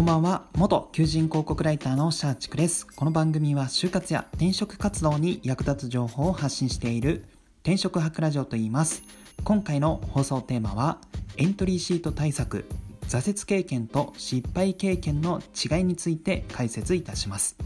[0.00, 0.46] こんばんは。
[0.56, 2.86] 元求人広告ライターのシャーチクです。
[2.86, 7.26] この番組は就活や転職活動に役立つ情報を発信している
[7.64, 9.02] 転職博ラジオと言います。
[9.44, 10.96] 今回の放送テーマは
[11.36, 12.64] エントリーシート対策
[13.08, 17.58] 挫折経験と失敗経験の違いについて解説いたします。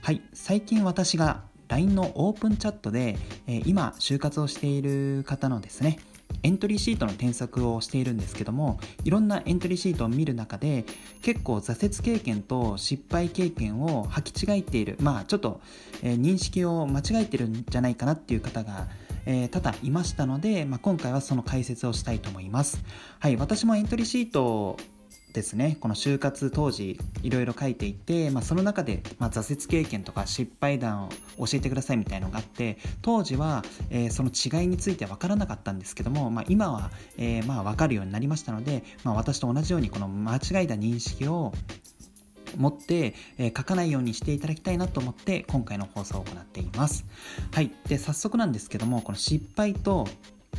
[0.00, 0.22] はい。
[0.32, 3.18] 最近私が LINE のオープンチャットで、
[3.48, 5.98] え、今就活をしている方のですね
[6.42, 10.84] エントリーシートの添削をしているんですけどもいろんなエントリーシートを見る中で
[11.22, 15.60] 結構挫折経験と失敗経験を履き違えているまあちょっと、
[16.02, 18.88] えー、認識を間違えてるんじゃないかなっていう方が
[19.26, 22.84] えー、多々いましたので、まあ、今回はその解説をしたいと思います。
[23.20, 24.76] はい、私もエントリーシート
[25.34, 41.52] ですねこの就活当時いろいろ書いていて、まあ、その中で、まあ、挫折経験とか失敗談を教えてくださいみたいのがあって当時は、えー、その違いについては分からなかったんですけども、まあ、今は、えー、まあ分かるようになりましたので、まあ、私と同じようにこの間違えた認識を
[42.56, 47.04] 持って、えー、書かないようにしていただきたいなと思って今回の放送を行っています。
[47.52, 47.72] はい。
[47.88, 50.06] で、早速なんですけども、この失敗と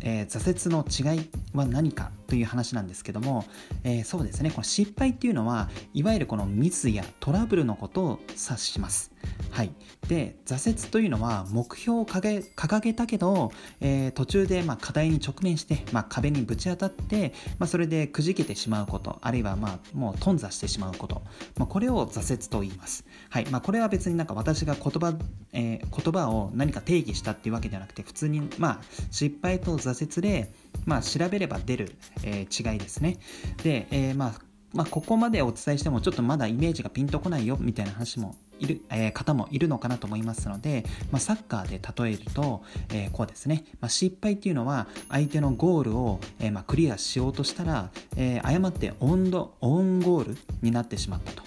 [0.00, 3.44] えー、挫折の違いは何かという話なんですけども、
[3.84, 4.50] えー、そうですね。
[4.50, 9.12] この失敗っていうのはいわゆるこのミスやトラブルのことを指します。
[9.50, 9.72] はい、
[10.08, 21.22] で挫折というのは目標を掲げたけど、えー、途中でま課題に直面して、まあ、壁にぶち当たって、まあ、それでくじけてしまうことあるいはまあもう頓挫してしまうこと、
[21.58, 23.46] まあ、これを挫折と言います、はい。
[23.46, 25.14] ま、これは別になんか私が言葉,、
[25.52, 30.50] えー、言葉を何か定義したっていうわけではなくて普通にまあ失敗と挫折で、
[30.86, 31.94] ま、調べれば出る、
[32.24, 33.18] えー、違いですね
[33.62, 51.42] で、えー、まあまあ、ここまでお伝えしてもちょっとまだイメージがピンとこないよみたいな話もいる、えー、方もいるのかなと思いますので、まあ、サッカーで例えると、えー、こうですね、まあ、失敗っていうのは相手のゴールを、えー、まあクリアしようとしたら、え、誤ってオンドオンゴールになってしまったと。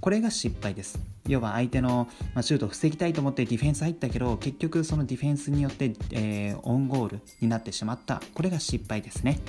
[0.00, 0.98] これが失敗です。
[1.26, 9.40] 要は相手のまシュートを防ぎたいと思ってディフェンス入ったけど結局そのディフェンスによって、え、オンゴールになってしまったこれが失敗ですね。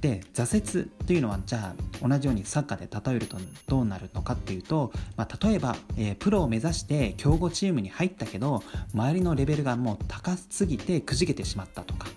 [0.00, 8.62] で挫折というのはじゃあ同じようにサッカーで例えるとどうなるのかっていうと、まあ、例えば、えー、プロを目指して強豪チームに入ったけど
[8.94, 12.08] 周りのレベルがもう高すぎてくじけてしまったとか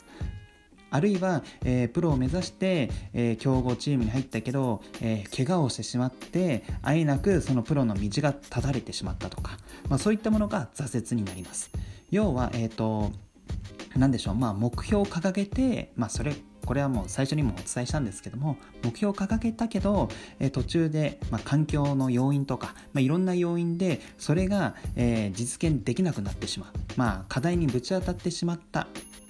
[0.89, 9.57] あるいは、えー、プロを目指して、えー、強豪チームに入ったけど、えー、怪我をしてしまってあえなくそのプロの道が断たれてしまったとか、
[9.89, 11.69] まあ、そういったものが挫折になります。
[12.09, 13.11] 要は、えーと、
[13.97, 16.33] 何でしょう、まあ、目標を掲げて、まあ、それ
[16.67, 28.87] これはもう最初にもお伝えしたんですけども目標を掲げたけど、え、途中で、ま、環境の要因とか、まあ、いろんな要因でそれが、え、実現できなくなってしまう、まあ、課題にぶち当たってしまった。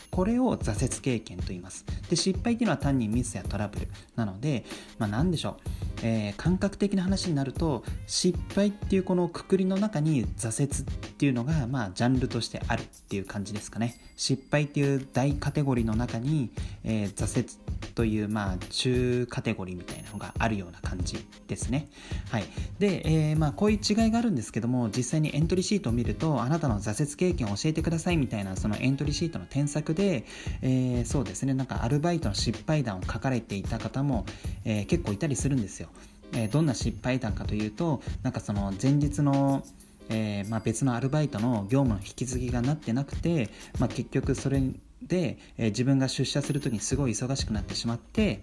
[0.10, 1.86] これを挫折経験と言います。
[2.10, 4.66] で失敗っていうのは単にミスやトラブルなので、
[4.98, 5.70] まあ、何でしょう、
[6.04, 14.00] えー、感覚的な話になると失敗っていうこのくくりの中に挫折っていうのがまあジャンルとしてあるっていう感じですかね。
[14.16, 16.50] 失敗っていう大カテゴリーの中に、
[16.84, 17.48] えー、挫折
[17.94, 21.88] というまあ中カテゴリーみたいなのがあるような感じですね。
[22.32, 22.46] はい。
[22.80, 30.26] で、えー、まあこういう違いがあるんですけども実際にエントリーシートを見るとあなたの挫折経験を教えてくださいみたいなそのエントリーシートの添削で、
[30.62, 31.54] えー、そうですね。
[31.54, 34.26] なんかアルバイトの失敗談を書かれていた方も、
[34.66, 35.90] えー、結構いたりするんですよ、
[36.34, 39.64] えー、どんな失敗談かというとなんかその前日の
[40.10, 44.62] えーまあ、別のアルバイトの業務の引き継ぎがなってなくて、まあ、結局それ
[45.02, 48.42] で、えー、自分が出社する時にすごい忙しくなってしまって、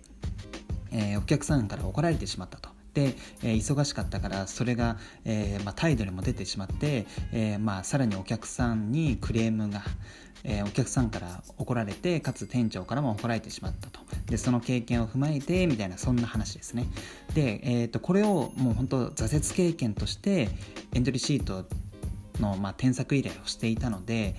[0.92, 2.73] えー、お客さんから怒られてしまったと。
[2.94, 9.82] で、えー、忙しかったからそれが、えーまあ、態度にも出てしまって、えーまあ、さらにお客さんにクレームが、
[10.44, 14.00] えー、お客さんから怒られてかつ店長からも怒られてしまったと。
[14.26, 16.86] でその経験を踏まえてみたいなそんな話ですね。
[17.34, 20.48] で、えーと、これをもう本当挫折経験として
[20.94, 21.66] エントリーシート
[22.40, 24.34] の、まあ、添削依頼をしていたので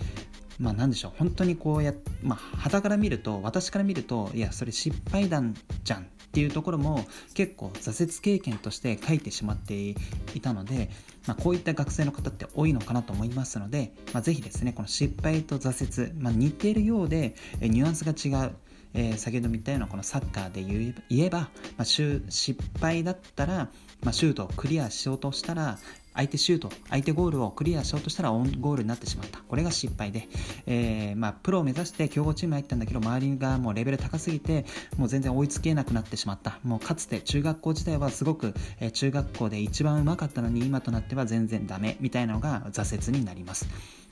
[0.60, 1.12] まあ何でしょう。
[1.18, 1.94] 本当にこうや
[2.24, 9.96] まあ旗から見ると私から見るといやそれ失敗談じゃんていうところも結構挫折経験として書いてしまってい
[10.42, 10.90] たので
[11.28, 18.52] まあ、こういった学生の方って多いのかなと思いますので、まあ、ぜひですねこの失敗と挫折、まあ、似ているようで、ニュアンスが違う
[18.98, 21.50] えー、先ほど言ったようなこのサッカーで言えば、ま
[21.80, 23.70] あ、失敗だったら、
[24.02, 25.78] まあ、シュートをクリアしようとしたら
[26.16, 29.40] 相手シュート、相手ゴールをクリアしようとしたらオンゴールになってしまった。
[29.40, 30.28] これが失敗で、
[30.66, 34.66] えー、まあ、プロを目指して強豪チーム入ったんだけど、周りがもうレベル高すぎて、
[34.98, 36.60] もう全然追いつけなくなってしまった。
[36.64, 43.68] もうかつて中学校時代はすごく、えー、中学校で一番うまかったのに、今となっては全然ダメみたいなのが挫折になります。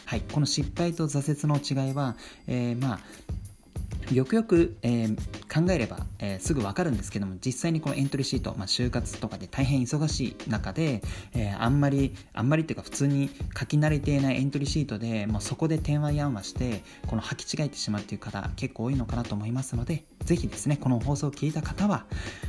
[0.06, 2.16] はい、この失敗と挫折の違いは、
[2.48, 3.00] えー、まあ、
[4.12, 5.16] よくよく、えー、
[5.54, 11.02] 考えれば、えー、すぐ分かるんですけども実際にこのエントリーシート、まあ、就活とかで大変忙しい中で、
[11.34, 22.06] えー、あんまりあんまりっていうか普通に書き慣れていないエントリーシートでもうそこで点話やんわしてこの履き違えてしまうっていう方結構多いのかなと思いますのでぜひですねこの放送を聞いた方は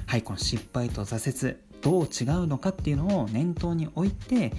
[0.06, 4.52] はいこの失敗と挫折どう違うのかっていうのを念頭に置いて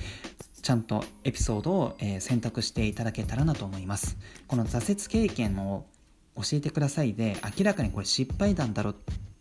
[0.65, 4.17] ちゃんとエピソードを、選択していただけたらなと思います。
[4.47, 5.85] この挫折経験を
[6.35, 8.95] 教えてくださいで明らかにこれ失敗談だろっ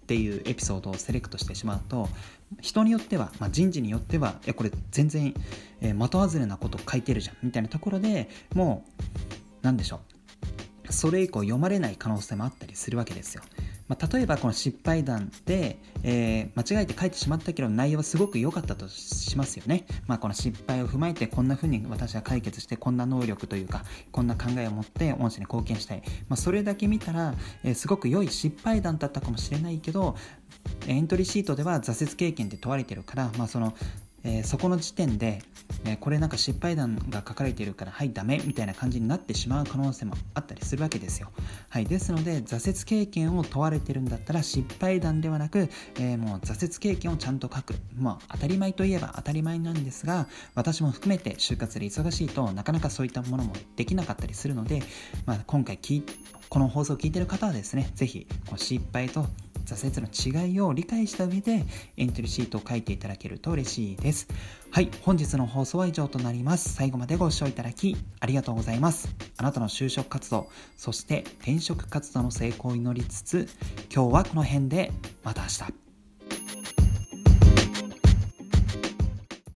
[0.06, 2.08] ていうエピソードをセレクトしてしまうと
[2.60, 5.34] 人によっては、まあ、人事によってはいやこれ全然、
[5.80, 9.02] えー、的外れなこと書いてるじゃんみたいなところでもう
[9.62, 10.00] 何でしょ
[10.88, 13.42] うそれ以降読まれない可能性もあったりするわけですよ。
[13.88, 30.16] まあ、例えばこの失敗談で、えー、間違えて書いてしまったけど内容はすごく良かったとしますよね、まあ、この失敗を踏まえてこんな風に私は解決してこんな能力というかこんな考えを持って御社に貢献したい、まあ、それだけ見たら、えー、すごく良い失敗談だったかもしれないけど
[30.86, 33.74] エントリーシートでは挫折経験で問われてるから、まあ、その
[34.24, 35.42] えー、そこの時点で、
[35.84, 41.30] えー、これなんか失敗談が書かれているからはいダメみたいな感じになってしまう可能性もあったりするわけですよ、
[41.68, 47.74] はい、ですので挫折経験を問われてるんだったら失敗談ではなく、えー、もう挫折経験をちゃんと書く。
[47.96, 54.82] まあ当たり前といえば当たり前なんですが私も含めて就活で忙しいとなかなかそういったものもできなかったりするので、
[55.26, 55.78] まあ、今回
[56.48, 59.26] この放送を聞いてる方はですね是非失敗と
[59.64, 60.06] 挫折
[60.36, 61.64] の違いを理解した上で
[61.96, 64.28] エントリーシートを書いていただけると嬉しいです。
[64.70, 66.74] はい、本日の放送は以上となります。
[66.74, 69.08] 最後までご視聴いただきありがとうございます。
[69.36, 73.48] あなたの就職活動、そして転職活動の成功を祈りつつ、
[73.94, 75.83] 今日はこの辺でまた明日。